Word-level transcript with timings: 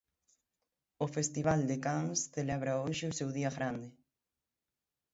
O 1.05 1.07
Festival 1.15 1.59
de 1.69 1.77
Cans 1.85 2.19
celebra 2.35 2.79
hoxe 2.83 3.05
o 3.11 3.15
seu 3.19 3.29
día 3.37 3.51
grande. 3.57 3.89